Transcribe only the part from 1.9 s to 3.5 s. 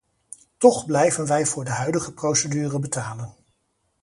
procedure betalen.